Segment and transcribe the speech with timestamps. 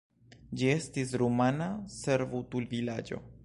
[0.61, 1.69] Ĝi estis rumana
[1.99, 3.25] servutulvilaĝo.